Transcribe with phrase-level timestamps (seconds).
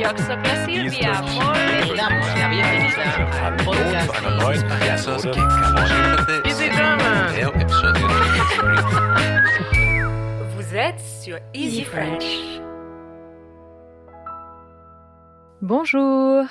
[0.00, 1.12] Yo soy Silvia.
[1.20, 3.04] Le damos la bienvenida
[3.46, 5.18] al podcast
[10.56, 12.24] Vous êtes sur Easy French.
[15.60, 16.44] Bonjour,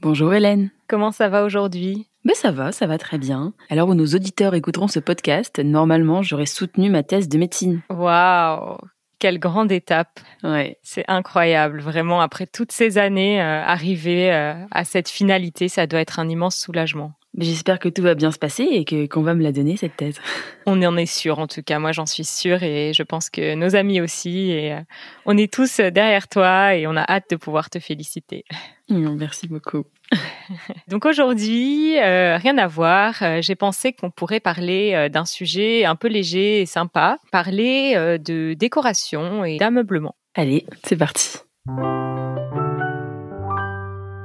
[0.00, 0.70] Bonjour Hélène.
[0.88, 2.08] comment ça va aujourd'hui?
[2.24, 3.52] Ben ça va, ça va très bien.
[3.68, 7.80] Alors où nos auditeurs écouteront ce podcast, normalement j'aurais soutenu ma thèse de médecine.
[7.90, 8.78] Waouh,
[9.22, 10.78] quelle grande étape Ouais.
[10.82, 16.00] C'est incroyable, vraiment, après toutes ces années, euh, arriver euh, à cette finalité, ça doit
[16.00, 17.12] être un immense soulagement.
[17.38, 19.96] J'espère que tout va bien se passer et que qu'on va me la donner cette
[19.96, 20.20] thèse.
[20.66, 23.54] On en est sûr, en tout cas, moi j'en suis sûre et je pense que
[23.54, 24.50] nos amis aussi.
[24.50, 24.80] Et euh,
[25.26, 28.44] on est tous derrière toi et on a hâte de pouvoir te féliciter.
[28.88, 29.84] Merci beaucoup.
[30.88, 35.84] Donc aujourd'hui, euh, rien à voir, euh, j'ai pensé qu'on pourrait parler euh, d'un sujet
[35.84, 40.14] un peu léger et sympa, parler de décoration et d'ameublement.
[40.34, 41.38] Allez, c'est parti.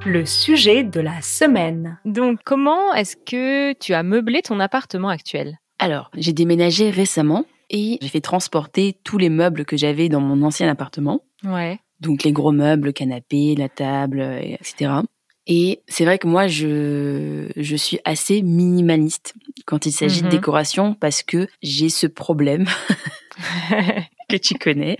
[0.09, 1.99] Le sujet de la semaine.
[2.05, 5.57] Donc comment est-ce que tu as meublé ton appartement actuel?
[5.79, 10.43] Alors, j'ai déménagé récemment et j'ai fait transporter tous les meubles que j'avais dans mon
[10.43, 11.23] ancien appartement.
[11.43, 11.79] Ouais.
[11.99, 14.91] Donc les gros meubles, le canapé, la table, euh, etc.
[15.45, 19.33] Et c'est vrai que moi, je, je suis assez minimaliste
[19.65, 20.29] quand il s'agit Mhm.
[20.29, 22.65] de décoration parce que j'ai ce problème
[24.29, 24.97] que tu connais.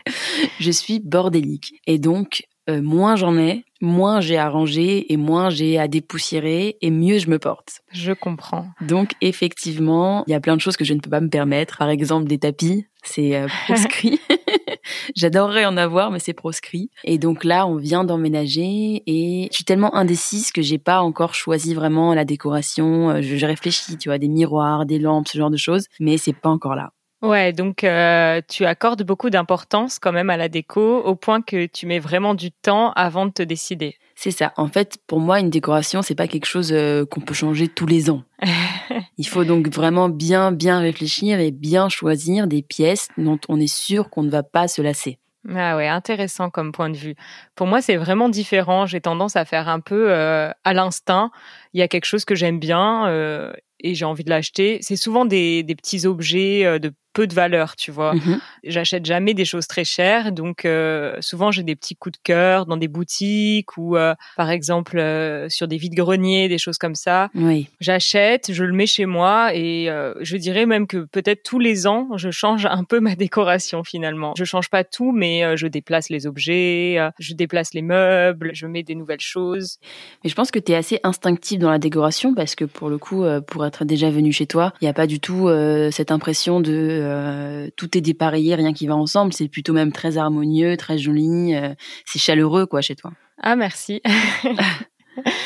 [0.59, 1.75] Je suis bordélique.
[1.87, 6.77] Et donc, euh, moins j'en ai, moins j'ai à ranger et moins j'ai à dépoussiérer
[6.81, 7.81] et mieux je me porte.
[7.91, 8.67] Je comprends.
[8.81, 11.77] Donc, effectivement, il y a plein de choses que je ne peux pas me permettre.
[11.77, 14.19] Par exemple, des tapis, c'est euh, proscrit.
[15.15, 16.89] J'adorerais en avoir, mais c'est proscrit.
[17.03, 21.33] Et donc là, on vient d'emménager et je suis tellement indécise que j'ai pas encore
[21.33, 23.09] choisi vraiment la décoration.
[23.11, 26.17] Euh, Je, je réfléchis, tu vois, des miroirs, des lampes, ce genre de choses, mais
[26.17, 26.91] c'est pas encore là.
[27.23, 31.65] Ouais, donc euh, tu accordes beaucoup d'importance quand même à la déco au point que
[31.65, 33.95] tu mets vraiment du temps avant de te décider.
[34.19, 34.53] C'est ça.
[34.57, 37.87] En fait, pour moi, une décoration, c'est pas quelque chose euh, qu'on peut changer tous
[37.87, 38.23] les ans.
[39.17, 43.71] Il faut donc vraiment bien, bien réfléchir et bien choisir des pièces dont on est
[43.71, 45.17] sûr qu'on ne va pas se lasser.
[45.55, 47.15] Ah ouais, intéressant comme point de vue.
[47.55, 48.85] Pour moi, c'est vraiment différent.
[48.85, 51.31] J'ai tendance à faire un peu euh, à l'instinct.
[51.73, 54.79] Il y a quelque chose que j'aime bien euh, et j'ai envie de l'acheter.
[54.81, 58.13] C'est souvent des, des petits objets de peu de valeur, tu vois.
[58.13, 58.39] Mhm.
[58.63, 62.67] J'achète jamais des choses très chères, donc euh, souvent j'ai des petits coups de cœur
[62.67, 67.31] dans des boutiques ou euh, par exemple euh, sur des vides-greniers, des choses comme ça.
[67.33, 67.69] Oui.
[67.79, 69.89] J'achète, je le mets chez moi et
[70.21, 74.33] je dirais même que peut-être tous les ans, je change un peu ma décoration finalement.
[74.37, 78.83] Je change pas tout, mais je déplace les objets, je déplace les meubles, je mets
[78.83, 79.79] des nouvelles choses.
[80.23, 82.99] Mais je pense que tu es assez instinctif dans la décoration parce que pour le
[82.99, 85.49] coup, pour être déjà venu chez toi, il n'y a pas du tout
[85.89, 89.33] cette impression de euh, tout est dépareillé, rien qui va ensemble.
[89.33, 91.55] C'est plutôt même très harmonieux, très joli.
[91.55, 91.73] euh,
[92.05, 93.11] c'est chaleureux quoi chez toi.
[93.41, 94.01] Ah merci.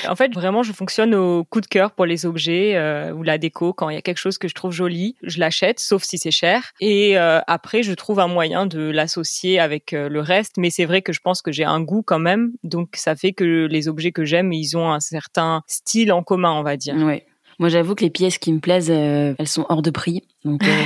[0.08, 3.38] En fait, vraiment, je fonctionne au coup de cœur pour les objets euh, ou la
[3.38, 3.74] déco.
[3.74, 6.32] Quand il y a quelque chose que je trouve joli, je l'achète, sauf si c'est
[6.32, 6.72] cher.
[6.80, 10.56] Et euh, après, je trouve un moyen de l'associer avec euh, le reste.
[10.58, 13.34] Mais c'est vrai que je pense que j'ai un goût quand même, donc ça fait
[13.34, 16.96] que les objets que j'aime, ils ont un certain style en commun, on va dire.
[16.96, 17.26] Ouais.
[17.59, 20.63] Moi, j'avoue que les pièces qui me plaisent, euh, elles sont hors de prix, donc
[20.63, 20.84] euh,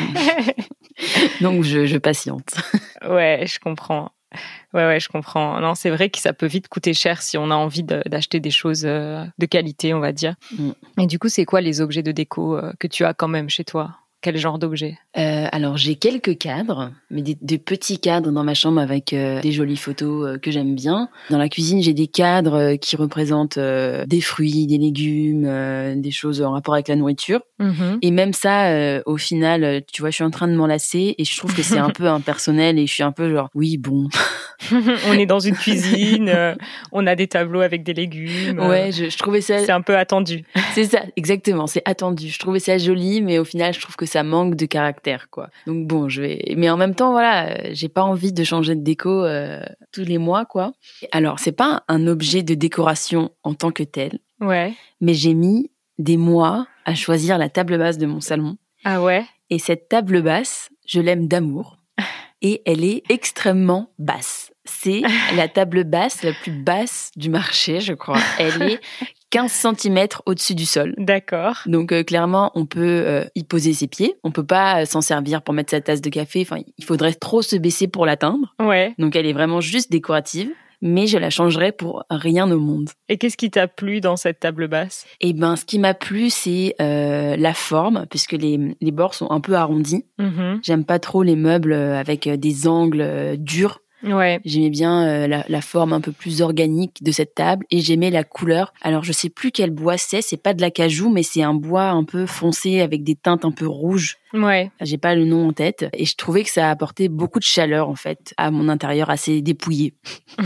[1.42, 2.56] donc je, je patiente.
[3.08, 4.12] Ouais, je comprends.
[4.74, 5.60] Ouais, ouais, je comprends.
[5.62, 8.40] Non, c'est vrai que ça peut vite coûter cher si on a envie de- d'acheter
[8.42, 10.36] des choses euh, de qualité, on va dire.
[10.58, 10.72] Mm.
[11.02, 13.64] Et du coup, c'est quoi les objets de déco que tu as quand même chez
[13.64, 13.92] toi?
[14.26, 18.56] Quel genre d'objets Euh, alors j'ai quelques cadres, mais des, des petits cadres dans ma
[18.56, 21.10] chambre avec euh, des jolies photos euh, que j'aime bien.
[21.30, 26.42] Dans la cuisine, j'ai des cadres euh, qui représentent des fruits, des légumes, des choses
[26.42, 27.42] en rapport avec la nourriture.
[28.02, 31.24] Et même ça, au final, tu vois, je suis en train de m'en lasser et
[31.24, 34.10] je trouve que c'est un peu impersonnel et je suis un peu genre, oui, bon.
[35.08, 36.56] on est dans une cuisine, euh,
[36.92, 38.60] on a des tableaux avec des légumes.
[38.60, 40.44] Ouais, je, je trouvais ça, c'est un peu attendu.
[40.74, 42.30] c'est ça, exactement, c'est attendu.
[42.30, 45.50] Je trouvais ça joli, mais au final, je trouve que ça manque de caractère, quoi.
[45.68, 48.82] Donc bon, je vais, mais en même temps, voilà, j'ai pas envie de changer de
[48.82, 50.74] déco euh, tous les mois, quoi.
[51.12, 54.74] Alors, c'est pas un objet de décoration en tant que tel, Ouais.
[55.02, 58.58] mais j'ai mis des mois à choisir la table basse de mon salon.
[58.84, 59.26] Ah ouais?
[59.50, 61.78] Et cette table basse, je l'aime d'amour.
[62.42, 64.52] Et elle est extrêmement basse.
[64.66, 65.02] C'est
[65.36, 68.20] la table basse la plus basse du marché, je crois.
[68.40, 68.80] Elle est
[69.36, 70.96] 15 cm au-dessus du sol.
[70.98, 71.58] D'accord.
[71.66, 74.16] Donc euh, clairement, on peut euh, y poser ses pieds.
[74.24, 76.40] On peut pas euh, s'en servir pour mettre sa tasse de café.
[76.40, 78.56] Enfin, il faudrait trop se baisser pour l'atteindre.
[78.60, 78.94] Ouais.
[78.98, 80.50] Donc elle est vraiment juste décorative.
[80.82, 82.90] Mais je la changerais pour rien au monde.
[83.10, 85.06] Et qu'est-ce qui t'a plu dans cette table basse?
[85.20, 89.40] Et ben, ce qui m'a plu, c'est la forme, puisque les, les bords sont un
[89.40, 90.06] peu arrondis.
[90.20, 90.60] Mhm.
[90.62, 93.80] J'aime pas trop les meubles avec des angles durs.
[94.06, 94.40] Ouais.
[94.46, 98.12] J'aimais bien euh, la, la forme un peu plus organique de cette table et j'aimais
[98.12, 98.74] la couleur.
[98.82, 101.90] Alors je sais plus quel bois c'est, c'est pas de l'acajou mais c'est un bois
[101.90, 104.18] un peu foncé avec des teintes un peu rouges.
[104.34, 104.72] Ouais.
[104.82, 107.90] J'ai pas le nom en tête et je trouvais que ça apportait beaucoup de chaleur
[107.90, 109.94] en fait à mon intérieur assez dépouillé.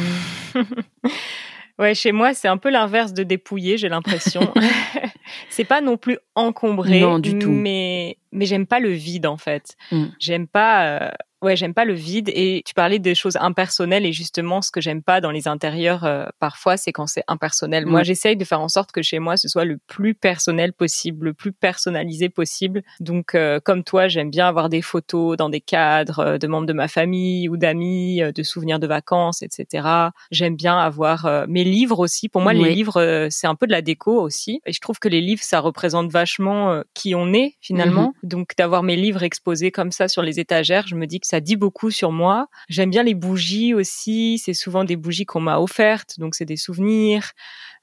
[1.77, 4.53] Ouais, chez moi, c'est un peu l'inverse de dépouillé, j'ai l'impression.
[5.49, 7.49] c'est pas non plus encombré, Non, du tout.
[7.49, 9.75] mais mais j'aime pas le vide en fait.
[9.93, 10.05] Mm.
[10.19, 11.09] J'aime pas euh,
[11.41, 14.81] ouais, j'aime pas le vide et tu parlais des choses impersonnelles et justement ce que
[14.81, 17.85] j'aime pas dans les intérieurs euh, parfois, c'est quand c'est impersonnel.
[17.85, 18.05] Moi, Mm.
[18.05, 21.33] j'essaye de faire en sorte que chez moi ce soit le plus personnel possible, le
[21.33, 22.81] plus personnalisé possible.
[22.99, 26.67] Donc euh, comme toi, j'aime bien avoir des photos dans des cadres euh, de membres
[26.67, 29.87] de ma famille ou d'amis, euh, de souvenirs de vacances, etc.
[30.31, 32.29] J'aime bien avoir euh, mes livres aussi.
[32.29, 34.61] Pour moi, les livres, euh, c'est un peu de la déco aussi.
[34.65, 38.13] Et je trouve que les livres, ça représente vachement euh, qui on est finalement.
[38.23, 41.39] Donc d'avoir mes livres exposés comme ça sur les étagères, je me dis que ça
[41.41, 42.47] dit beaucoup sur moi.
[42.69, 44.39] J'aime bien les bougies aussi.
[44.43, 47.31] C'est souvent des bougies qu'on m'a offertes, donc c'est des souvenirs.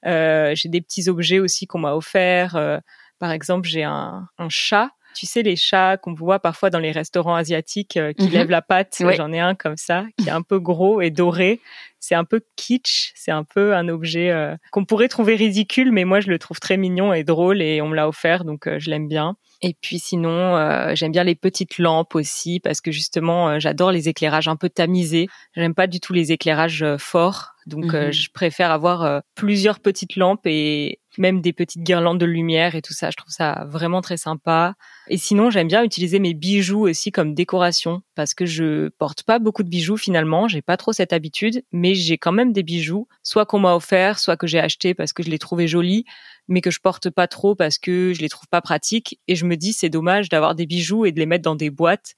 [0.05, 2.55] Euh, j'ai des petits objets aussi qu'on m'a offerts.
[2.57, 2.79] Euh,
[3.19, 4.89] par exemple, j'ai un, un chat.
[5.15, 8.33] Tu sais, les chats qu'on voit parfois dans les restaurants asiatiques euh, qui Mhm.
[8.33, 8.97] lèvent la patte.
[9.15, 11.59] J'en ai un comme ça, qui est un peu gros et doré.
[11.99, 13.13] C'est un peu kitsch.
[13.15, 16.59] C'est un peu un objet euh, qu'on pourrait trouver ridicule, mais moi, je le trouve
[16.59, 19.35] très mignon et drôle et on me l'a offert, donc euh, je l'aime bien.
[19.61, 23.91] Et puis sinon, euh, j'aime bien les petites lampes aussi parce que justement, euh, j'adore
[23.91, 25.27] les éclairages un peu tamisés.
[25.55, 28.11] J'aime pas du tout les éclairages euh, forts, donc euh, Mhm.
[28.11, 32.93] je préfère avoir plusieurs petites lampes et même des petites guirlandes de lumière et tout
[32.93, 33.09] ça.
[33.11, 34.75] Je trouve ça vraiment très sympa.
[35.07, 39.39] Et sinon, j'aime bien utiliser mes bijoux aussi comme décoration parce que je porte pas
[39.39, 40.47] beaucoup de bijoux finalement.
[40.47, 44.19] J'ai pas trop cette habitude, mais j'ai quand même des bijoux, soit qu'on m'a offert,
[44.19, 46.05] soit que j'ai acheté parce que je les trouvais jolis,
[46.47, 49.19] mais que je porte pas trop parce que je les trouve pas pratiques.
[49.27, 51.69] Et je me dis, c'est dommage d'avoir des bijoux et de les mettre dans des
[51.69, 52.15] boîtes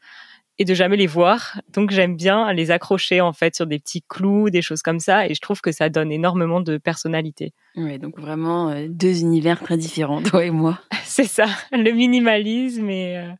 [0.59, 1.61] et de jamais les voir.
[1.73, 5.25] Donc j'aime bien les accrocher en fait sur des petits clous, des choses comme ça,
[5.25, 7.53] et je trouve que ça donne énormément de personnalité.
[7.75, 10.79] Ouais, donc vraiment euh, deux univers très différents, toi et moi.
[11.03, 13.31] C'est ça, le minimalisme et euh,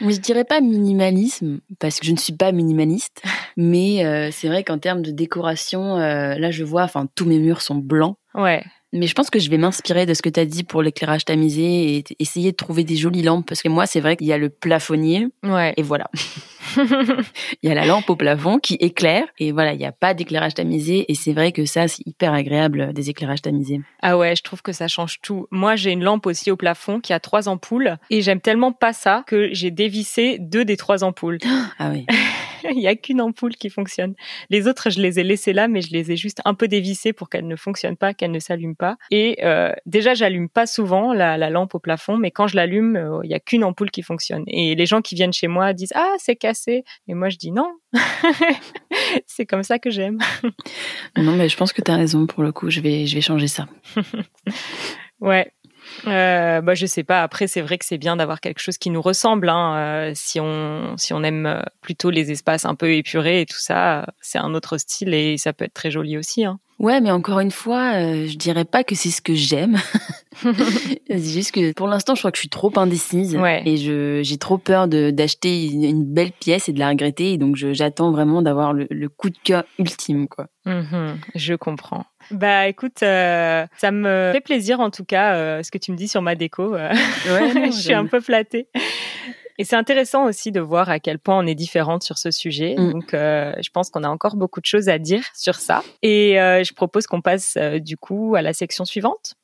[0.00, 3.22] Mais je dirais pas minimalisme parce que je ne suis pas minimaliste,
[3.56, 7.38] mais euh, c'est vrai qu'en termes de décoration, euh, là je vois, enfin tous mes
[7.38, 8.16] murs sont blancs.
[8.34, 10.82] ouais, Mais je pense que je vais m'inspirer de ce que tu as dit pour
[10.82, 14.26] l'éclairage tamisé et essayer de trouver des jolies lampes parce que moi c'est vrai qu'il
[14.26, 15.74] y a le plafonnier ouais.
[15.76, 16.10] et voilà,
[17.62, 20.14] il y a la lampe au plafond qui éclaire et voilà, il n'y a pas
[20.14, 23.80] d'éclairage tamisé et c'est vrai que ça c'est hyper agréable des éclairages tamisés.
[24.02, 25.46] Ah ouais, je trouve que ça change tout.
[25.50, 28.92] Moi, j'ai une lampe aussi au plafond qui a trois ampoules et j'aime tellement pas
[28.92, 31.38] ça que j'ai dévissé deux des trois ampoules.
[31.78, 32.06] Ah oui.
[32.70, 34.14] Il y a qu'une ampoule qui fonctionne.
[34.50, 37.12] Les autres, je les ai laissées là, mais je les ai juste un peu dévissées
[37.12, 38.96] pour qu'elles ne fonctionnent pas, qu'elles ne s'allument pas.
[39.10, 42.96] Et euh, déjà, j'allume pas souvent la, la lampe au plafond, mais quand je l'allume,
[42.96, 44.44] euh, il y a qu'une ampoule qui fonctionne.
[44.46, 47.50] Et les gens qui viennent chez moi disent ah c'est cassé, et moi je dis
[47.50, 47.70] non.
[49.26, 50.18] c'est comme ça que j'aime.
[51.16, 53.20] Non mais je pense que tu as raison pour le coup, je vais je vais
[53.20, 53.66] changer ça.
[55.20, 55.50] Ouais.
[56.06, 57.22] Euh, bah je sais pas.
[57.22, 59.48] Après c'est vrai que c'est bien d'avoir quelque chose qui nous ressemble.
[59.48, 59.74] Hein.
[59.76, 63.58] Euh, si on si on aime euh, plutôt les espaces un peu épurés et tout
[63.58, 66.44] ça, c'est un autre style et ça peut être très joli aussi.
[66.44, 66.58] Hein.
[66.78, 69.78] Ouais, mais encore une fois, euh, je dirais pas que c'est ce que j'aime.
[70.42, 73.62] c'est juste que pour l'instant, je crois que je suis trop indécise Ouais.
[73.66, 77.32] et je j'ai trop peur de d'acheter une, une belle pièce et de la regretter.
[77.32, 80.46] Et donc, j'attends vraiment d'avoir le, le coup de cœur ultime, quoi.
[80.66, 82.04] Mhm, je comprends.
[82.30, 85.96] Bah écoute, euh, ça me fait plaisir en tout cas euh, ce que tu me
[85.96, 86.74] dis sur ma déco.
[86.74, 86.92] euh.
[87.26, 88.68] Ouais, non, je suis un peu flattée.
[89.60, 92.76] Et c'est intéressant aussi de voir à quel point on est différente sur ce sujet.
[92.78, 92.92] Mm.
[92.92, 95.82] Donc, euh, je pense qu'on a encore beaucoup de choses à dire sur ça.
[96.02, 99.34] Et euh, je propose qu'on passe euh, du coup à la section suivante.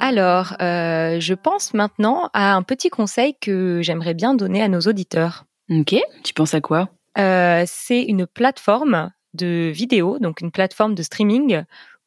[0.00, 5.44] Alors, je pense maintenant à un petit conseil que j'aimerais bien donner à nos auditeurs.
[5.70, 5.96] Ok.
[6.22, 6.88] Tu penses à quoi?
[7.16, 11.64] C'est une plateforme de vidéo, donc une plateforme de streaming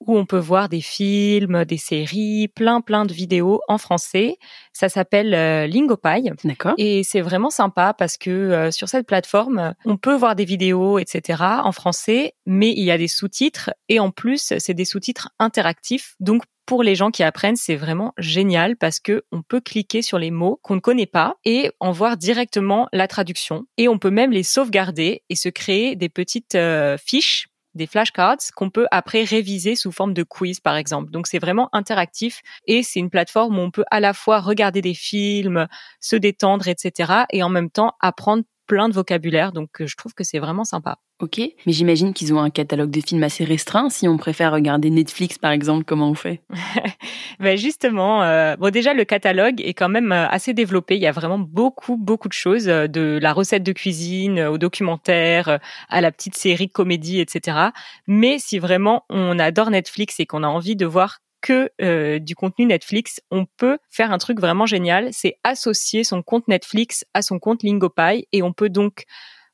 [0.07, 4.37] où on peut voir des films, des séries, plein plein de vidéos en français.
[4.73, 6.73] Ça s'appelle euh, Lingopie D'accord.
[6.77, 10.99] et c'est vraiment sympa parce que euh, sur cette plateforme, on peut voir des vidéos,
[10.99, 11.43] etc.
[11.63, 16.15] en français, mais il y a des sous-titres et en plus, c'est des sous-titres interactifs.
[16.19, 20.17] Donc pour les gens qui apprennent, c'est vraiment génial parce que on peut cliquer sur
[20.17, 23.65] les mots qu'on ne connaît pas et en voir directement la traduction.
[23.77, 28.37] Et on peut même les sauvegarder et se créer des petites euh, fiches des flashcards
[28.55, 31.11] qu'on peut après réviser sous forme de quiz par exemple.
[31.11, 34.81] Donc c'est vraiment interactif et c'est une plateforme où on peut à la fois regarder
[34.81, 35.67] des films,
[35.99, 37.25] se détendre, etc.
[37.31, 39.51] et en même temps apprendre plein de vocabulaire.
[39.51, 40.97] Donc, je trouve que c'est vraiment sympa.
[41.21, 43.89] Ok, mais j'imagine qu'ils ont un catalogue de films assez restreint.
[43.89, 46.41] Si on préfère regarder Netflix, par exemple, comment on fait?
[47.39, 50.95] Ben Justement, euh, bon déjà le catalogue est quand même euh, assez développé.
[50.95, 54.57] Il y a vraiment beaucoup, beaucoup de choses, euh, de la recette de cuisine au
[54.57, 57.59] documentaire, à la petite série comédie, etc.
[58.07, 61.69] Mais si vraiment on adore Netflix et qu'on a envie de voir que
[62.17, 67.05] du contenu Netflix, on peut faire un truc vraiment génial, c'est associer son compte Netflix
[67.13, 69.05] à son compte Lingopie et on peut donc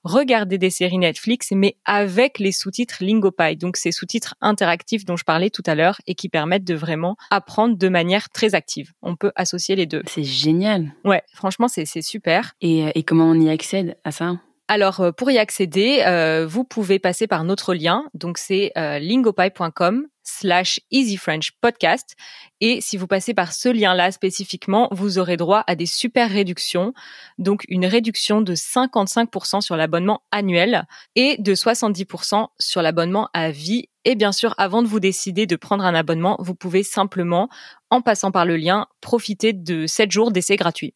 [0.04, 3.58] regarder des séries Netflix, mais avec les sous-titres Lingopie.
[3.58, 7.16] Donc, ces sous-titres interactifs dont je parlais tout à l'heure et qui permettent de vraiment
[7.30, 8.92] apprendre de manière très active.
[9.02, 10.04] On peut associer les deux.
[10.08, 10.94] C'est génial.
[11.06, 12.54] Ouais, franchement, c'est super.
[12.62, 14.38] Et, euh, et comment on y accède à ça?
[14.72, 18.06] Alors, euh, pour y accéder, euh, vous pouvez passer par notre lien.
[18.14, 22.16] Donc, c'est euh, lingopie.com slash Easy French Podcast.
[22.60, 26.94] Et si vous passez par ce lien-là spécifiquement, vous aurez droit à des super réductions.
[27.38, 30.86] Donc, une réduction de 55% sur l'abonnement annuel
[31.16, 33.90] et de 70% sur l'abonnement à vie.
[34.06, 37.50] Et bien sûr, avant de vous décider de prendre un abonnement, vous pouvez simplement,
[37.90, 40.94] en passant par le lien, profiter de 7 jours d'essai gratuit.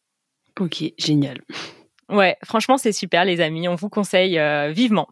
[0.58, 1.42] Ok, génial.
[2.08, 3.68] Ouais, franchement, c'est super, les amis.
[3.68, 5.08] On vous conseille euh, vivement.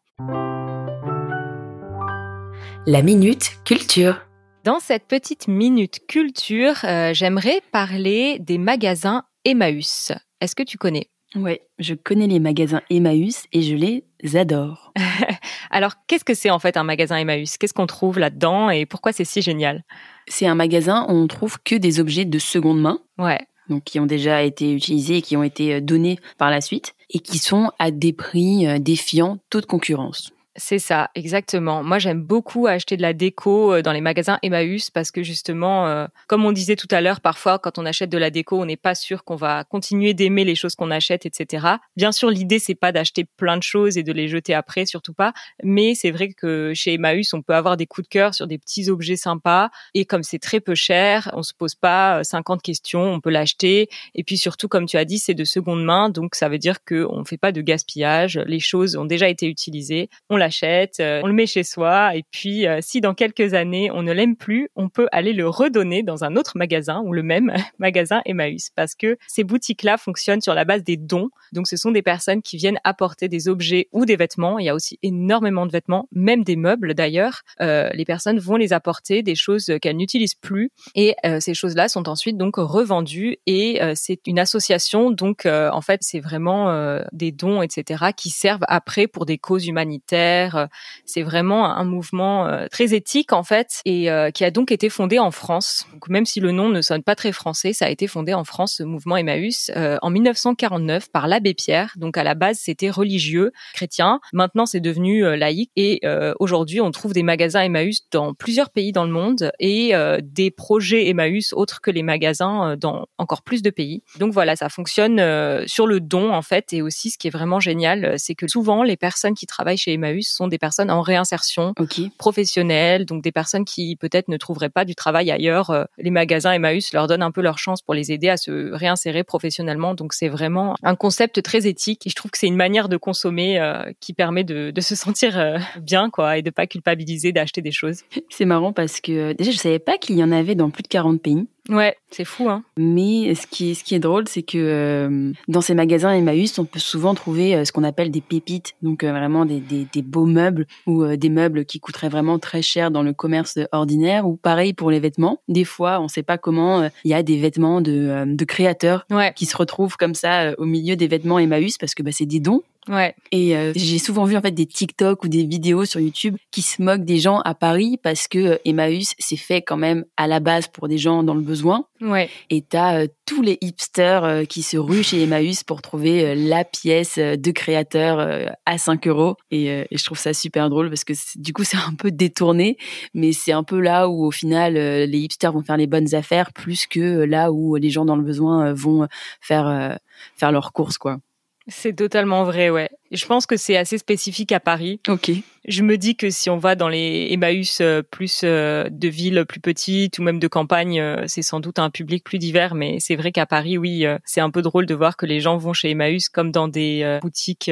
[2.86, 4.20] La minute culture.
[4.62, 10.12] Dans cette petite minute culture, euh, j'aimerais parler des magasins Emmaüs.
[10.42, 11.08] Est-ce que tu connais?
[11.34, 14.04] Ouais, je connais les magasins Emmaüs et je les
[14.36, 14.92] adore.
[15.70, 17.56] Alors, qu'est-ce que c'est en fait un magasin Emmaüs?
[17.56, 19.82] Qu'est-ce qu'on trouve là-dedans et pourquoi c'est si génial?
[20.28, 22.98] C'est un magasin où on trouve que des objets de seconde main.
[23.16, 26.60] Ouais donc qui ont déjà été utilisés et qui ont été euh, donnés par la
[26.60, 30.33] suite, et qui sont à des prix euh, défiant toute concurrence.
[30.56, 31.82] C'est ça, exactement.
[31.82, 35.88] Moi, j'aime beaucoup acheter de la déco euh, dans les magasins Emmaüs parce que justement,
[35.88, 38.64] euh, comme on disait tout à l'heure, parfois quand on achète de la déco, on
[38.64, 41.66] n'est pas sûr qu'on va continuer d'aimer les choses qu'on achète, etc.
[41.96, 45.12] Bien sûr, l'idée c'est pas d'acheter plein de choses et de les jeter après, surtout
[45.12, 45.32] pas.
[45.64, 48.58] Mais c'est vrai que chez Emmaüs, on peut avoir des coups de cœur sur des
[48.58, 52.62] petits objets sympas et comme c'est très peu cher, on se pose pas 50 euh,
[52.62, 53.88] questions, on peut l'acheter.
[54.14, 56.84] Et puis surtout, comme tu as dit, c'est de seconde main, donc ça veut dire
[56.84, 58.40] que on fait pas de gaspillage.
[58.46, 60.08] Les choses ont déjà été utilisées,
[60.44, 64.02] l'achète, euh, on le met chez soi, et puis euh, si dans quelques années on
[64.02, 67.52] ne l'aime plus, on peut aller le redonner dans un autre magasin ou le même
[67.78, 71.30] magasin Emmaüs, parce que ces boutiques-là fonctionnent sur la base des dons.
[71.52, 74.58] Donc ce sont des personnes qui viennent apporter des objets ou des vêtements.
[74.58, 77.42] Il y a aussi énormément de vêtements, même des meubles d'ailleurs.
[77.60, 82.08] Euh, les personnes vont les apporter, des choses qu'elles n'utilisent plus, et ces choses-là sont
[82.08, 83.38] ensuite donc revendues.
[83.46, 89.06] Et c'est une association, donc en fait c'est vraiment des dons, etc., qui servent après
[89.06, 90.66] pour des causes humanitaires euh,
[91.04, 94.88] c'est vraiment un mouvement euh, très éthique en fait et euh, qui a donc été
[94.88, 95.86] fondé en France.
[95.92, 98.44] Donc, même si le nom ne sonne pas très français, ça a été fondé en
[98.44, 101.92] France, ce mouvement Emmaüs, en 1949 par l'abbé Pierre.
[101.96, 104.20] Donc à la base, c'était religieux, chrétien.
[104.32, 106.00] Maintenant, c'est devenu laïque et
[106.38, 111.08] aujourd'hui, on trouve des magasins Emmaüs dans plusieurs pays dans le monde et des projets
[111.08, 114.02] Emmaüs autres que les magasins dans encore plus de pays.
[114.18, 115.18] Donc voilà, ça fonctionne
[115.66, 118.82] sur le don en fait et aussi ce qui est vraiment génial, c'est que souvent
[118.82, 121.74] les personnes qui travaillent chez Emmaüs sont des personnes en réinsertion
[122.18, 125.70] professionnelle, donc des personnes qui peut-être ne trouveraient pas du travail ailleurs.
[125.70, 128.72] Euh, les magasins Emmaüs leur donnent un peu leur chance pour les aider à se
[128.72, 129.94] réinsérer professionnellement.
[129.94, 132.96] Donc c'est vraiment un concept très éthique et je trouve que c'est une manière de
[132.96, 137.62] consommer euh, qui permet de, se sentir euh, bien quoi et de pas culpabiliser d'acheter
[137.62, 138.02] des choses.
[138.28, 140.88] C'est marrant parce que déjà je savais pas qu'il y en avait dans plus de
[140.88, 141.46] 40 pays.
[141.70, 142.62] Ouais, c'est fou, hein.
[142.76, 146.58] Mais ce qui est, ce qui est drôle, c'est que euh, dans ces magasins Emmaüs,
[146.58, 149.86] on peut souvent trouver euh, ce qu'on appelle des pépites, donc euh, vraiment des, des,
[149.90, 154.26] des, beaux meubles ou des meubles qui coûteraient vraiment très cher dans le commerce ordinaire.
[154.26, 155.40] Ou pareil pour les vêtements.
[155.48, 159.06] Des fois, on ne sait pas comment il y a des vêtements de, de créateurs
[159.34, 162.40] qui se retrouvent comme ça au milieu des vêtements Emmaüs parce que bah, c'est des
[162.40, 162.62] dons.
[162.88, 163.14] Ouais.
[163.32, 166.60] Et euh, j'ai souvent vu en fait des TikTok ou des vidéos sur YouTube qui
[166.60, 170.26] se moquent des gens à Paris parce que euh, Emmaüs c'est fait quand même à
[170.26, 171.86] la base pour des gens dans le besoin.
[172.02, 172.28] Ouais.
[172.50, 177.18] Et t'as euh, tous les hipsters qui se ruent chez Emmaüs pour trouver la pièce
[177.18, 179.36] de créateur à 5 euros.
[179.50, 182.76] Et, et, je trouve ça super drôle parce que du coup c'est un peu détourné,
[183.14, 186.52] mais c'est un peu là où au final les hipsters vont faire les bonnes affaires
[186.52, 189.08] plus que là où les gens dans le besoin vont
[189.40, 189.98] faire
[190.36, 191.18] faire leurs courses quoi.
[191.66, 192.90] C'est totalement vrai, ouais.
[193.10, 195.00] Je pense que c'est assez spécifique à Paris.
[195.08, 195.30] Ok.
[195.66, 199.46] Je me dis que si on va dans les Emmaüs euh, plus euh, de villes
[199.48, 202.74] plus petites ou même de campagne, euh, c'est sans doute un public plus divers.
[202.74, 205.56] Mais c'est vrai qu'à Paris, oui, c'est un peu drôle de voir que les gens
[205.56, 207.70] vont chez Emmaüs comme dans des boutiques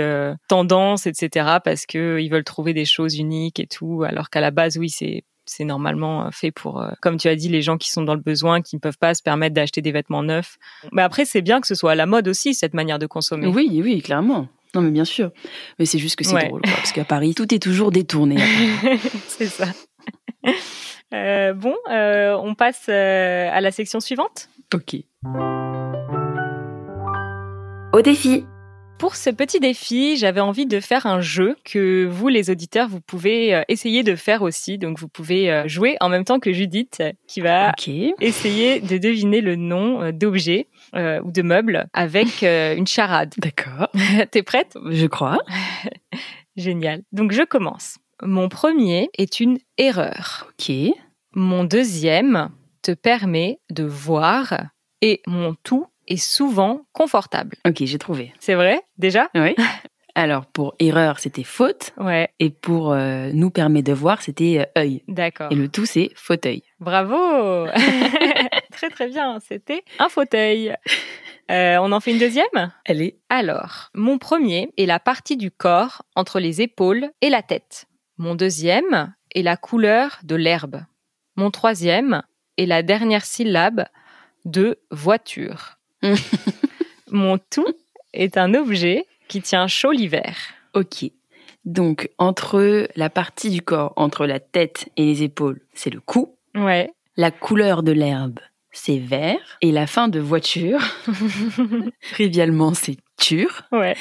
[0.49, 1.58] tendances, etc.
[1.62, 4.04] Parce que ils veulent trouver des choses uniques et tout.
[4.04, 5.25] Alors qu'à la base, oui, c'est
[5.56, 8.14] c'est normalement euh, fait pour, euh, comme tu as dit, les gens qui sont dans
[8.14, 10.56] le besoin, qui ne peuvent pas se permettre d'acheter des vêtements neufs.
[10.92, 13.47] Mais après, c'est bien que ce soit à la mode aussi, cette manière de consommer.
[13.47, 14.49] Oui, oui, clairement.
[14.75, 15.30] Non, mais bien sûr.
[15.78, 16.49] Mais c'est juste que c'est Ouais.
[16.49, 18.37] drôle, quoi, parce qu'à Paris, tout est toujours détourné.
[19.28, 19.66] c'est ça.
[21.14, 24.49] Euh, bon, euh, on passe euh, à la section suivante.
[24.73, 24.97] ok.
[27.92, 28.47] Au défi.
[29.02, 33.00] Pour ce petit défi, j'avais envie de faire un jeu que vous, les auditeurs, vous
[33.00, 34.78] pouvez euh, essayer de faire aussi.
[34.78, 37.73] Donc, vous pouvez euh, jouer en même temps que Judith, qui va
[38.21, 43.35] essayer de deviner le nom euh, d'objets euh, ou de meubles avec euh, une charade.
[43.38, 43.88] D'accord.
[44.30, 44.78] T'es prête?
[44.88, 45.40] Je crois.
[46.56, 47.02] Génial.
[47.11, 47.97] Donc, je commence.
[48.23, 50.47] Mon premier est une erreur.
[50.50, 50.73] Ok.
[51.35, 52.50] Mon deuxième
[52.82, 54.61] te permet de voir
[55.00, 57.56] et mon tout est souvent confortable.
[57.66, 58.32] Ok, j'ai trouvé.
[58.38, 58.82] C'est vrai?
[58.99, 59.28] Déjà?
[59.35, 59.54] Oui.
[60.14, 61.92] Alors, pour erreur, c'était faute.
[61.97, 65.02] Ouais, Et pour euh, nous permet de voir, c'était euh, œil.
[65.09, 65.50] d'accord.
[65.50, 66.62] Et le tout, c'est fauteuil.
[66.80, 67.66] Bravo
[68.73, 70.76] Très très bien, c'était un fauteuil.
[71.50, 72.73] Euh, on en fait une deuxième?
[72.85, 73.21] Allez.
[73.30, 77.87] Alors, mon premier est la partie du corps entre les épaules et la tête.
[78.18, 80.82] Mon deuxième est la couleur de l'herbe.
[81.37, 82.23] Mon troisième
[82.59, 83.87] est la dernière syllabe
[84.44, 85.78] de voiture.
[87.11, 87.75] Mon tout
[88.12, 90.37] est un objet qui tient chaud l'hiver.
[90.75, 91.04] Ok.
[91.64, 96.37] Donc, entre la partie du corps, entre la tête et les épaules, c'est le cou.
[96.54, 96.90] Ouais.
[97.16, 98.40] La couleur de l'herbe,
[98.73, 99.59] c'est vert.
[99.61, 100.80] Et la fin de voiture,
[102.12, 103.62] trivialement, c'est ture.
[103.71, 103.94] Ouais.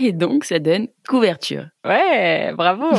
[0.00, 1.66] Et donc, ça donne couverture.
[1.84, 2.90] Ouais, bravo.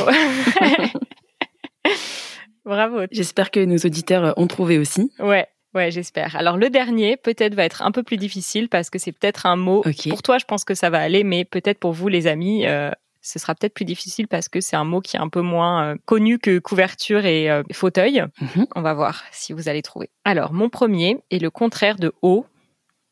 [2.64, 3.00] bravo.
[3.10, 5.12] J'espère que nos auditeurs ont trouvé aussi.
[5.18, 5.46] Ouais.
[5.74, 6.36] Ouais, j'espère.
[6.36, 9.56] Alors le dernier peut-être va être un peu plus difficile parce que c'est peut-être un
[9.56, 9.84] mot.
[10.08, 12.90] Pour toi, je pense que ça va aller, mais peut-être pour vous, les amis, euh,
[13.20, 15.84] ce sera peut-être plus difficile parce que c'est un mot qui est un peu moins
[15.84, 18.24] euh, connu que couverture et euh, fauteuil.
[18.40, 18.66] Mhm.
[18.74, 20.08] On va voir si vous allez trouver.
[20.24, 22.46] Alors, mon premier est le contraire de haut.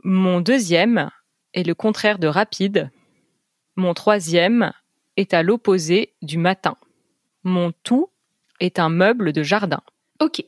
[0.03, 1.11] Mon deuxième
[1.53, 2.91] est le contraire de rapide.
[3.77, 4.73] Mon troisième
[5.19, 6.77] est à l'opposé du matin.
[7.45, 8.09] Mon tout
[8.61, 9.81] est un meuble de jardin.
[10.21, 10.43] Ok.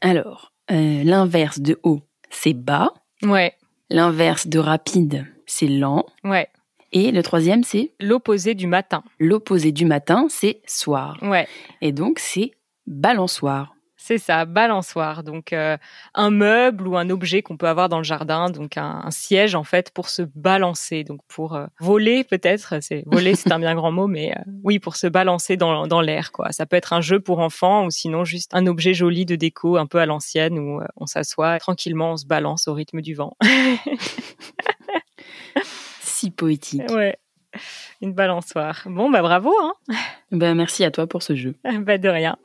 [0.00, 2.00] Alors, euh, l'inverse de haut,
[2.30, 2.92] c'est bas.
[3.22, 3.54] Ouais,
[3.90, 6.06] L'inverse de rapide, c'est lent.
[6.24, 6.48] ouais.
[6.92, 9.04] Et le troisième, c'est L'opposé du matin.
[9.20, 11.16] l'opposé du matin, c'est soir.
[11.22, 11.46] Ouais,
[11.80, 12.50] Et donc, c'est
[12.88, 13.74] balançoire.
[14.02, 15.22] C'est ça, balançoire.
[15.22, 15.76] Donc, euh,
[16.14, 19.54] un meuble ou un objet qu'on peut avoir dans le jardin, donc un, un siège
[19.54, 22.82] en fait pour se balancer, donc pour euh, voler peut-être.
[22.82, 26.00] C'est voler, c'est un bien grand mot, mais euh, oui, pour se balancer dans, dans
[26.00, 26.50] l'air quoi.
[26.50, 29.76] Ça peut être un jeu pour enfants ou sinon juste un objet joli de déco,
[29.76, 33.36] un peu à l'ancienne où on s'assoit tranquillement, on se balance au rythme du vent.
[36.00, 36.90] Si poétique.
[36.90, 37.16] ouais,
[38.00, 38.82] une balançoire.
[38.86, 39.74] Bon, bah bravo, hein.
[40.32, 41.54] Ben, merci à toi pour ce jeu.
[41.80, 42.36] Bah de rien.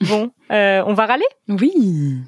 [0.00, 1.24] Bon, euh, on va râler?
[1.48, 2.18] Oui.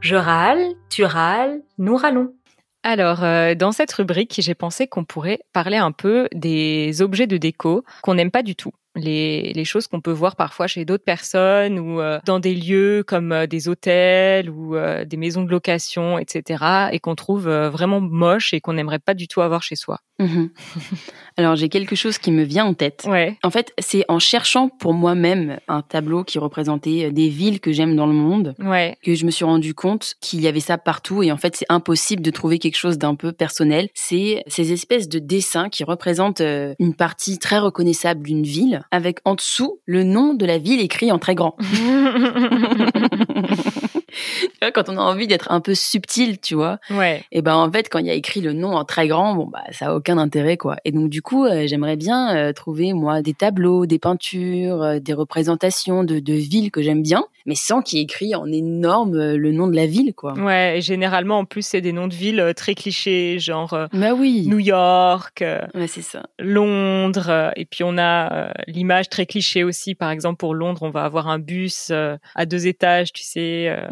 [0.00, 2.34] Je râle, tu râles, nous râlons.
[2.82, 7.36] Alors, euh, dans cette rubrique, j'ai pensé qu'on pourrait parler un peu des objets de
[7.36, 8.72] déco qu'on n'aime pas du tout.
[8.94, 13.02] Les, les choses qu'on peut voir parfois chez d'autres personnes ou euh, dans des lieux
[13.06, 16.90] comme euh, des hôtels ou euh, des maisons de location, etc.
[16.92, 20.00] et qu'on trouve vraiment moche et qu'on n'aimerait pas du tout avoir chez soi.
[20.18, 20.50] Mhm.
[21.38, 23.06] Alors, j'ai quelque chose qui me vient en tête.
[23.08, 27.72] Ouais, En fait, c'est en cherchant pour moi-même un tableau qui représentait des villes que
[27.72, 30.76] j'aime dans le monde ouais, que je me suis rendu compte qu'il y avait ça
[30.76, 33.88] partout et en fait c'est impossible de trouver quelque chose d'un peu personnel.
[33.94, 36.42] C'est ces espèces de dessins qui représentent
[36.78, 41.12] une partie très reconnaissable d'une ville avec en dessous le nom de la ville écrit
[41.12, 41.56] en très grand.
[44.62, 47.24] Tu vois, quand on a envie d'être un peu subtil, tu vois, ouais.
[47.32, 49.46] et ben en fait quand il y a écrit le nom en très grand, bon
[49.52, 50.76] bah ça a aucun intérêt quoi.
[50.84, 54.98] Et donc du coup euh, j'aimerais bien euh, trouver moi des tableaux, des peintures, euh,
[55.00, 58.46] des représentations de, de villes que j'aime bien, mais sans qu'il y ait écrit en
[58.46, 60.34] énorme le nom de la ville quoi.
[60.34, 64.46] Ouais, et généralement en plus c'est des noms de villes très clichés, genre Bah oui.
[64.46, 65.42] New York,
[65.74, 66.22] Ouais, c'est ça.
[66.38, 69.96] Londres, et puis on a l'image très cliché aussi.
[69.96, 71.90] Par exemple, pour Londres, on va avoir un bus
[72.36, 73.68] à deux étages, tu sais.
[73.68, 73.88] euh.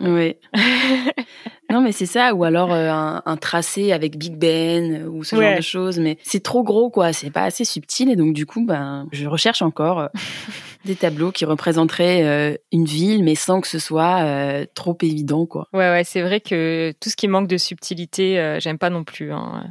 [1.71, 5.23] Non mais c'est ça ou alors euh, un, un tracé avec Big Ben euh, ou
[5.23, 5.45] ce Ouais.
[5.45, 8.45] genre de choses mais c'est trop gros quoi, c'est pas assez subtil et donc du
[8.45, 10.09] coup ben je recherche encore euh,
[10.85, 15.47] des tableaux qui représenteraient euh, une ville mais sans que ce soit euh, trop évident
[15.47, 15.69] quoi.
[15.73, 19.05] Ouais, ouais, c'est vrai que tout ce qui manque de subtilité, euh, j'aime pas non
[19.05, 19.33] plus.
[19.33, 19.65] hein.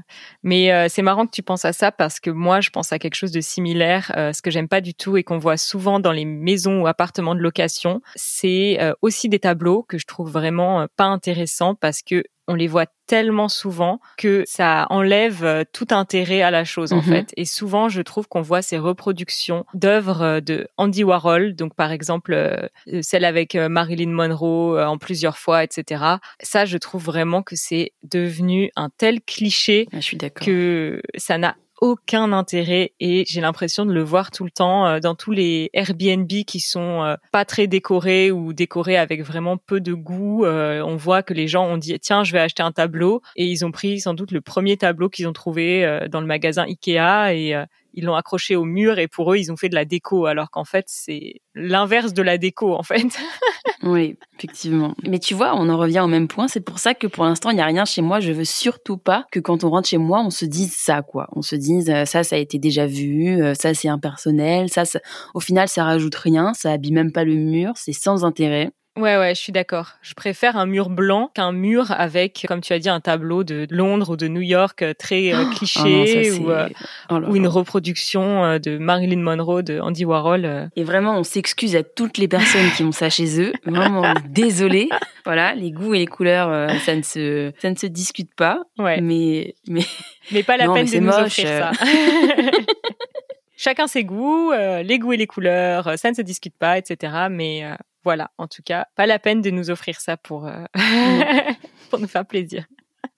[0.43, 3.15] Mais c'est marrant que tu penses à ça parce que moi, je pense à quelque
[3.15, 4.11] chose de similaire.
[4.15, 7.35] Ce que j'aime pas du tout et qu'on voit souvent dans les maisons ou appartements
[7.35, 12.55] de location, c'est aussi des tableaux que je trouve vraiment pas intéressants parce que on
[12.55, 17.03] les voit tellement souvent que ça enlève euh, tout intérêt à la chose en Mhm.
[17.03, 17.33] fait.
[17.37, 21.91] Et souvent, je trouve qu'on voit ces reproductions d'œuvres euh, de Andy Warhol, donc par
[21.91, 22.67] exemple euh,
[23.01, 26.03] celle avec Marilyn Monroe en plusieurs fois, etc.
[26.41, 30.45] Ça, je trouve vraiment que c'est devenu un tel cliché Ah, je suis d'accord.
[30.45, 34.99] que ça n'a aucun intérêt et j'ai l'impression de le voir tout le temps euh,
[34.99, 39.79] dans tous les Airbnb qui sont euh, pas très décorés ou décorés avec vraiment peu
[39.79, 40.45] de goût.
[40.45, 43.45] Euh, on voit que les gens ont dit tiens je vais acheter un tableau et
[43.45, 47.33] ils ont pris sans doute le premier tableau qu'ils ont trouvé dans le magasin Ikea
[47.33, 50.25] et ils l'ont accroché au mur et pour eux ils ont fait de la déco
[50.25, 53.03] alors qu'en fait c'est l'inverse de la déco en fait.
[53.83, 54.93] Oui, effectivement.
[55.07, 56.47] Mais tu vois, on en revient au même point.
[56.47, 58.19] C'est pour ça que pour l'instant, il n'y a rien chez moi.
[58.19, 61.27] Je veux surtout pas que quand on rentre chez moi, on se dise ça, quoi.
[61.33, 64.83] On se dise, euh, ça, ça a été déjà vu, euh, ça, c'est impersonnel, ça,
[64.85, 64.99] ça-
[65.33, 68.71] au final, ça rajoute rien, ça habille même pas le mur, c'est sans intérêt.
[68.99, 69.91] Ouais, ouais, je suis d'accord.
[70.01, 73.65] Je préfère un mur blanc qu'un mur avec, comme tu as dit, un tableau de
[73.69, 76.67] Londres ou de New York euh, très euh, Ah cliché non, ça, c'est- ou, euh,
[77.09, 80.45] oh ou une reproduction de Marilyn Monroe de Andy Warhol.
[80.45, 80.67] euh.
[80.75, 83.53] Et vraiment, on s'excuse à toutes les personnes qui ont ça chez eux.
[83.65, 84.89] Vraiment, désolé.
[85.25, 88.61] Voilà, les goûts et les couleurs, ça ne se, ça ne se discute pas.
[88.77, 89.81] Ouais, Mais, mais
[90.31, 91.71] mais pas la Non, peine de nous moche, offrir ça.
[93.57, 94.51] Chacun ses goûts,
[94.83, 97.13] les goûts et les couleurs, ça ne se discute pas, etc.
[97.29, 97.63] Mais
[98.09, 100.65] voilà, en tout cas, pas la peine de nous offrir ça pour euh,
[101.91, 102.65] pour nous faire plaisir.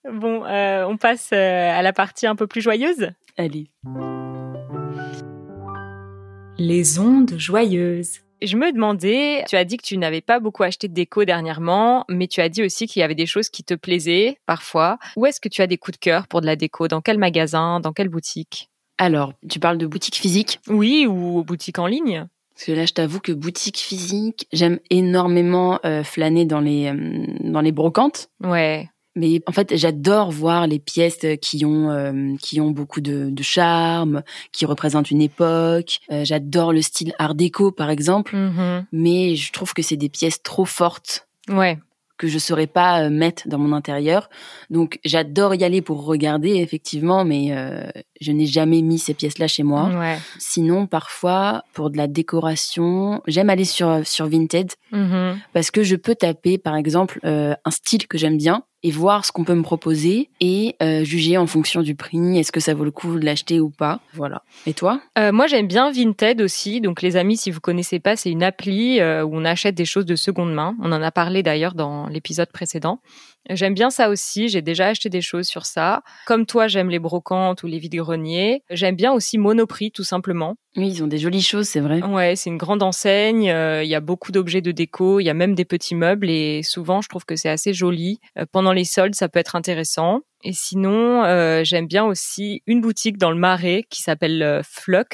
[0.04, 3.08] Bon, euh, on passe euh, à la partie un peu plus joyeuse.
[3.38, 3.70] allez.
[6.58, 8.20] Les ondes joyeuses.
[8.42, 12.04] Je me demandais, tu as dit que tu n'avais pas beaucoup acheté de déco dernièrement,
[12.10, 14.98] mais tu as dit aussi qu'il y avait des choses qui te plaisaient parfois.
[15.16, 16.86] Où est-ce que tu as des coups de cœur pour de la déco?
[16.86, 17.80] Dans quel magasin?
[17.80, 18.68] Dans quelle boutique?
[18.98, 20.60] Alors, tu parles de boutique physique?
[20.68, 22.26] Oui, ou boutique en ligne
[22.62, 27.26] Parce que là, je t'avoue que boutique physique, j'aime énormément euh, flâner dans les, euh,
[27.40, 28.30] dans les brocantes.
[28.40, 28.88] Ouais.
[29.16, 33.42] Mais en fait, j'adore voir les pièces qui ont euh, qui ont beaucoup de, de
[33.42, 34.22] charme,
[34.52, 35.98] qui représentent une époque.
[36.12, 38.36] Euh, j'adore le style Art déco, par exemple.
[38.36, 38.86] Mhm.
[38.92, 41.78] Mais je trouve que c'est des pièces trop fortes Ouais.
[42.22, 44.30] Que je saurais pas euh, mettre dans mon intérieur.
[44.70, 47.82] Donc, j'adore y aller pour regarder, effectivement, mais euh,
[48.20, 49.90] je n'ai jamais mis ces pièces-là chez moi.
[49.98, 50.18] Ouais.
[50.38, 55.38] Sinon, parfois, pour de la décoration, j'aime aller sur sur Vinted Mhm.
[55.52, 59.24] parce que je peux taper, par exemple, euh, un style que j'aime bien et voir
[59.24, 62.74] ce qu'on peut me proposer et euh, juger en fonction du prix, est-ce que ça
[62.74, 64.00] vaut le coup de l'acheter ou pas.
[64.14, 64.42] Voilà.
[64.66, 65.00] Et toi?
[65.18, 66.80] Euh, moi, j'aime bien Vinted aussi.
[66.80, 69.84] Donc, les amis, si vous connaissez pas, c'est une appli euh, où on achète des
[69.84, 70.74] choses de seconde main.
[70.82, 73.00] On en a parlé d'ailleurs dans l'épisode précédent.
[73.50, 74.48] J'aime bien ça aussi.
[74.48, 76.02] J'ai déjà acheté des choses sur ça.
[76.26, 78.62] Comme toi, j'aime les brocantes ou les vides-greniers.
[78.70, 80.54] J'aime bien aussi Monoprix, tout simplement.
[80.76, 82.02] Oui, ils ont des jolies choses, c'est vrai.
[82.02, 83.50] Ouais, c'est une grande enseigne.
[83.50, 85.20] euh, Il y a beaucoup d'objets de déco.
[85.20, 88.20] Il y a même des petits meubles et souvent, je trouve que c'est assez joli.
[88.38, 90.20] Euh, pendant les soldes, ça peut être intéressant.
[90.44, 95.04] Et sinon, euh, j'aime bien aussi une boutique dans le Marais qui s'appelle Flux.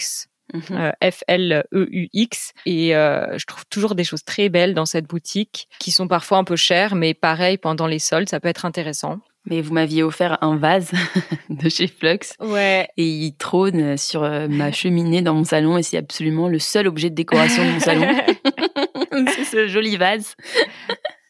[0.53, 0.63] Mhm.
[0.73, 2.53] euh, F-L-E-U-X.
[2.67, 6.39] Et euh, je trouve toujours des choses très belles dans cette boutique qui sont parfois
[6.39, 9.19] un peu chères, mais pareil, pendant les soldes, ça peut être intéressant.
[9.51, 10.91] Mais vous m'aviez offert un vase
[11.49, 12.87] de chez Flux Ouais.
[12.99, 16.87] et il trône sur euh, ma cheminée dans mon salon et c'est absolument le seul
[16.87, 18.07] objet de décoration de mon salon.
[19.35, 20.35] c'est ce joli vase.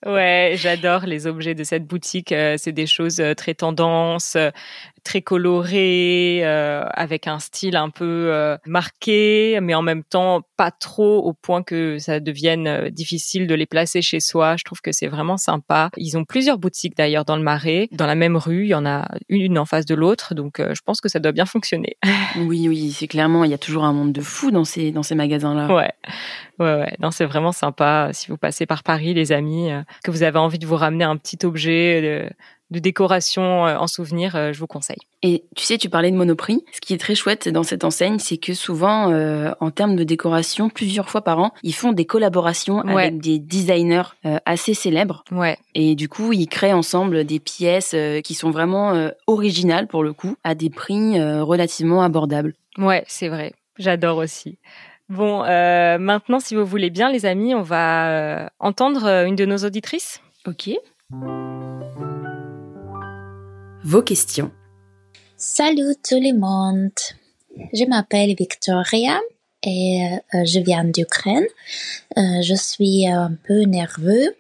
[0.07, 2.33] Ouais, j'adore les objets de cette boutique.
[2.33, 4.51] Euh, c'est des choses très tendances, euh,
[5.05, 10.73] très colorées, euh, avec un style un peu euh, marqué, mais en même temps pas
[10.73, 14.57] trop au point que ça devienne euh, difficile de les placer chez soi.
[14.57, 15.91] Je trouve que c'est vraiment sympa.
[15.97, 18.65] Ils ont plusieurs boutiques d'ailleurs dans le Marais, dans la même rue.
[18.65, 21.21] Il y en a une en face de l'autre, donc euh, je pense que ça
[21.21, 21.97] doit bien fonctionner.
[22.37, 25.03] Oui, oui, c'est clairement, il y a toujours un monde de fous dans ces, dans
[25.03, 25.67] ces magasins-là.
[25.75, 25.93] Ouais,
[26.59, 26.97] ouais, ouais.
[27.01, 28.11] Non, c'est vraiment sympa.
[28.13, 31.05] Si vous passez par Paris, les amis, euh, que vous avez envie de vous ramener
[31.05, 32.31] un petit objet
[32.71, 34.99] de, décoration euh, en souvenir, euh, je vous conseille.
[35.23, 36.65] Et tu sais, tu parlais de Monoprix.
[36.73, 40.05] Ce qui est très chouette dans cette enseigne, c'est que souvent, euh, en termes de
[40.05, 43.07] décoration, plusieurs fois par an, ils font des collaborations Ouais.
[43.07, 45.25] avec des designers euh, assez célèbres.
[45.33, 50.03] Ouais, Et du coup, ils créent ensemble des pièces euh, qui sont vraiment originales pour
[50.05, 52.55] le coup, à des prix relativement abordables.
[52.79, 53.53] ouais, c'est vrai.
[53.79, 54.59] J'adore aussi.
[55.09, 55.39] Bon,
[55.99, 60.21] maintenant, si vous voulez bien, les amis, on va entendre une de nos auditrices.
[60.47, 60.71] Ok.
[63.89, 64.51] Vos questions.
[65.39, 66.93] Salut tout le monde.
[67.73, 69.19] Je m'appelle Victoria
[69.63, 70.03] et
[70.35, 71.47] euh, je viens d'Ukraine.
[72.19, 74.37] Euh, je suis un peu nerveux.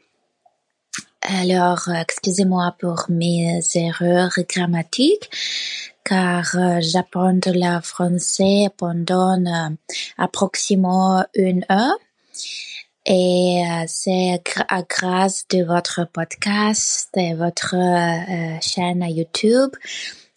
[1.22, 5.30] Alors, euh, excusez-moi pour mes erreurs grammatiques,
[6.04, 9.38] car j'apprends le français pendant
[10.18, 11.98] approximativement une heure.
[13.11, 14.42] Et euh, c'est
[14.90, 19.71] grâce de votre podcast et votre euh, chaîne YouTube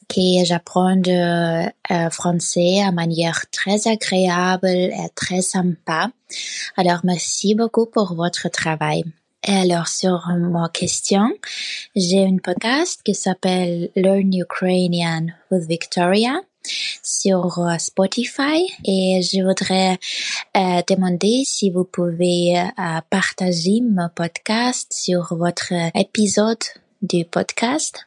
[0.07, 6.11] que j'apprends le euh, français à manière très agréable et très sympa.
[6.77, 9.03] Alors merci beaucoup pour votre travail.
[9.45, 11.29] Et alors sur ma question,
[11.93, 16.39] j'ai une podcast qui s'appelle Learn Ukrainian with Victoria
[17.03, 19.97] sur euh, Spotify et je voudrais
[20.57, 26.63] euh, demander si vous pouvez euh, partager mon podcast sur votre épisode
[27.01, 28.05] du podcast.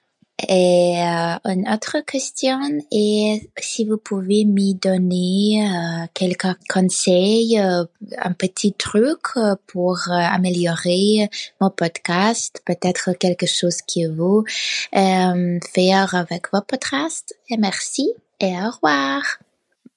[0.49, 2.59] Et euh, une autre question
[2.91, 7.85] est si vous pouvez me donner euh, quelques conseils, euh,
[8.19, 9.21] un petit truc
[9.69, 14.45] pour améliorer mon podcast, peut-être quelque chose que vous
[14.93, 17.35] faire avec vos podcasts.
[17.49, 19.23] Et merci et au revoir.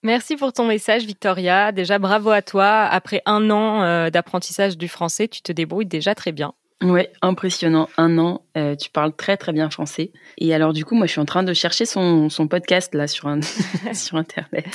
[0.03, 1.71] Merci pour ton message, Victoria.
[1.71, 2.83] Déjà, bravo à toi.
[2.83, 6.53] Après un an d'apprentissage du français, tu te débrouilles déjà très bien.
[6.83, 7.89] Ouais, impressionnant.
[7.97, 10.11] Un an, euh, tu parles très très bien français.
[10.37, 13.07] Et alors du coup, moi, je suis en train de chercher son, son podcast là
[13.07, 13.41] sur un,
[13.93, 14.67] sur internet.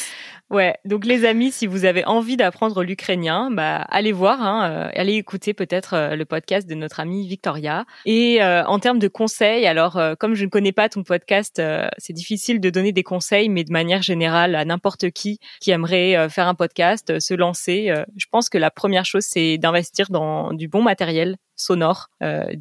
[0.53, 4.91] Ouais, donc les amis, si vous avez envie d'apprendre l'ukrainien, bah allez voir, hein, euh,
[4.95, 7.87] allez écouter peut-être euh, le podcast de notre amie Victoria.
[8.05, 11.63] Et euh, en termes de conseils, alors comme je ne connais pas ton podcast,
[11.97, 16.29] c'est difficile de donner des conseils, mais de manière générale à n'importe qui qui aimerait
[16.29, 20.69] faire un podcast, se lancer, je pense que la première chose c'est d'investir dans du
[20.69, 22.09] bon matériel sonore,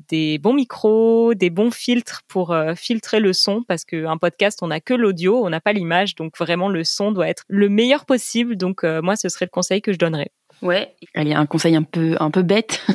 [0.10, 4.80] des bons micros, des bons filtres pour filtrer le son, parce qu'un podcast on n'a
[4.80, 8.56] que l'audio, on n'a pas l'image, donc vraiment le son doit être le meilleur possible.
[8.56, 10.32] Donc euh, moi, ce serait le conseil que je donnerais.
[10.62, 12.86] Ouais, allez, un conseil un peu un peu bête,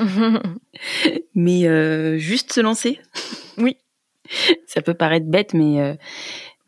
[1.34, 3.00] mais euh, juste se lancer.
[3.58, 3.76] Oui.
[4.66, 5.94] Ça peut paraître bête, mais euh,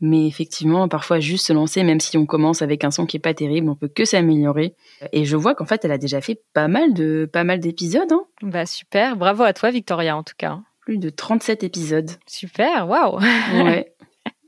[0.00, 3.20] mais effectivement, parfois juste se lancer, même si on commence avec un son qui est
[3.20, 4.74] pas terrible, on peut que s'améliorer.
[5.12, 8.12] Et je vois qu'en fait, elle a déjà fait pas mal de pas mal d'épisodes.
[8.12, 8.24] Hein.
[8.42, 10.58] Bah super, bravo à toi Victoria en tout cas.
[10.80, 12.10] Plus de 37 épisodes.
[12.26, 13.20] Super, waouh.
[13.20, 13.94] Ouais.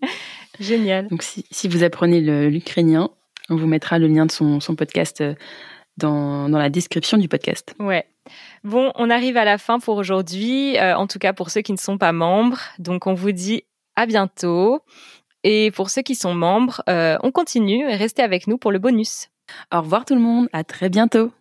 [0.60, 1.08] Génial.
[1.08, 3.10] Donc si, si vous apprenez l'ukrainien,
[3.50, 5.34] on vous mettra le lien de son, son podcast euh,
[5.96, 7.74] dans, dans, la description du podcast.
[7.78, 8.06] Ouais.
[8.64, 11.72] Bon, on arrive à la fin pour aujourd'hui, euh, en tout cas pour ceux qui
[11.72, 12.60] ne sont pas membres.
[12.78, 13.64] Donc on vous dit
[13.96, 14.80] à bientôt.
[15.42, 18.78] Et pour ceux qui sont membres, euh, on continue et restez avec nous pour le
[18.78, 19.28] bonus.
[19.72, 21.32] Au revoir tout le monde, à très bientôt.